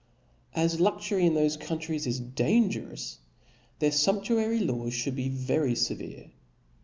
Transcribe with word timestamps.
As 0.55 0.79
luxury 0.79 1.27
in 1.27 1.33
thofe 1.33 1.59
countries 1.59 2.07
is 2.07 2.19
dangerojs, 2.19 3.17
their 3.77 3.91
fumptuary 3.91 4.59
laws 4.59 4.93
Ihould 4.93 5.13
be 5.15 5.29
very 5.29 5.73
fevere. 5.75 6.31